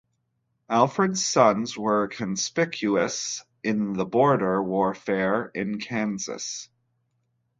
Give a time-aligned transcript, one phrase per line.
[0.67, 6.69] Alfred's sons were conspicuous in the border warfare in Kansas.